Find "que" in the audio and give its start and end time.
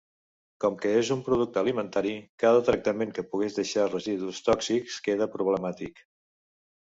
0.83-0.93, 3.19-3.25